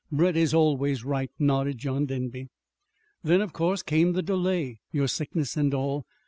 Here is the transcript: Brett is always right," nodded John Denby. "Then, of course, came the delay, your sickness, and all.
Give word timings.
Brett 0.11 0.35
is 0.35 0.51
always 0.51 1.05
right," 1.05 1.29
nodded 1.37 1.77
John 1.77 2.07
Denby. 2.07 2.47
"Then, 3.23 3.39
of 3.39 3.53
course, 3.53 3.83
came 3.83 4.13
the 4.13 4.23
delay, 4.23 4.79
your 4.91 5.07
sickness, 5.07 5.55
and 5.55 5.75
all. 5.75 6.07